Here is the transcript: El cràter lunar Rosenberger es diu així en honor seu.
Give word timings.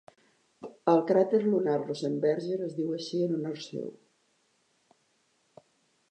El 0.91 1.01
cràter 1.09 1.41
lunar 1.41 1.75
Rosenberger 1.83 2.57
es 2.67 2.73
diu 2.77 2.95
així 2.95 3.21
en 3.25 3.35
honor 3.35 3.59
seu. 3.67 3.91